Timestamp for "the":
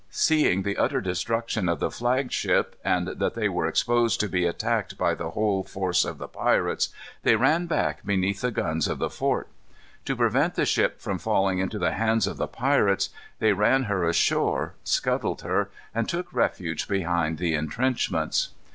0.63-0.77, 1.79-1.91, 5.13-5.29, 6.17-6.27, 8.41-8.49, 8.97-9.11, 10.55-10.65, 11.77-11.91, 12.37-12.47, 17.37-17.53